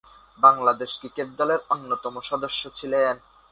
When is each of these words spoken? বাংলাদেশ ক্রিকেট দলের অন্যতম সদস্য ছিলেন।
বাংলাদেশ 0.39 0.91
ক্রিকেট 0.99 1.27
দলের 1.39 1.59
অন্যতম 1.73 2.13
সদস্য 2.29 2.61
ছিলেন। 2.75 3.15